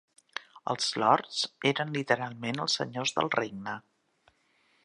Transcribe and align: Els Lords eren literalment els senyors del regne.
Els 0.73 0.87
Lords 1.03 1.43
eren 1.73 1.93
literalment 1.99 2.65
els 2.65 2.81
senyors 2.81 3.17
del 3.19 3.33
regne. 3.39 3.81